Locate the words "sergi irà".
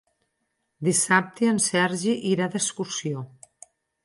1.67-2.49